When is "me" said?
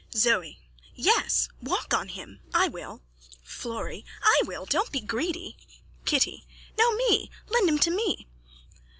6.93-7.29, 7.91-8.25